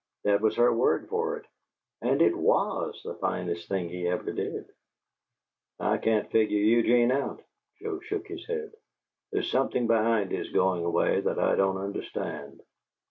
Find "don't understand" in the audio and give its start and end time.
11.53-12.63